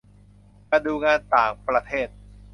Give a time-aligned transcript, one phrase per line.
[0.69, 2.07] การดูงานต่างประเทศ